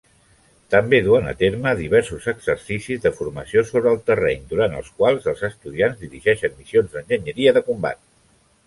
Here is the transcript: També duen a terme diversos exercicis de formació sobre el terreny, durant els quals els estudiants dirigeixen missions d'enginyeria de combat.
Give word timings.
També 0.75 0.99
duen 1.07 1.27
a 1.31 1.33
terme 1.41 1.73
diversos 1.81 2.25
exercicis 2.33 3.03
de 3.03 3.13
formació 3.19 3.65
sobre 3.73 3.93
el 3.93 4.01
terreny, 4.09 4.43
durant 4.55 4.77
els 4.81 4.91
quals 5.03 5.29
els 5.35 5.45
estudiants 5.51 6.03
dirigeixen 6.07 6.59
missions 6.65 6.99
d'enginyeria 6.99 7.57
de 7.61 7.67
combat. 7.73 8.05